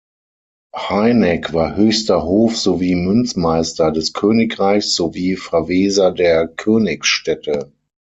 Hynek 0.75 1.53
war 1.53 1.75
höchster 1.75 2.23
Hof- 2.23 2.57
sowie 2.57 2.95
Münzmeister 2.95 3.91
des 3.91 4.13
Königreichs 4.13 4.95
sowie 4.95 5.35
Verweser 5.35 6.11
der 6.11 6.47
Königsstädte. 6.47 7.71